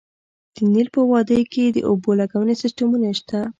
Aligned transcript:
د 0.55 0.57
نیل 0.73 0.87
په 0.95 1.01
وادۍ 1.09 1.41
کې 1.53 1.63
د 1.67 1.77
اوبو 1.89 2.11
لګونې 2.19 2.55
سیستمونه 2.61 3.09
شته 3.19 3.39